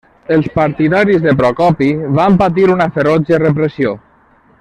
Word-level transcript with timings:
Els 0.35 0.47
partidaris 0.53 1.19
de 1.25 1.33
Procopi 1.41 1.89
van 2.21 2.39
patir 2.43 2.65
una 2.77 2.89
ferotge 2.97 3.41
repressió. 3.45 3.93